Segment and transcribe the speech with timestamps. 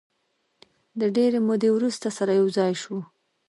[0.99, 2.99] د ډېرې مودې وروسته سره یو ځای شوو.